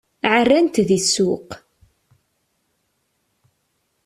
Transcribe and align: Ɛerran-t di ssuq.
Ɛerran-t 0.33 0.75
di 0.87 0.99
ssuq. 1.03 1.49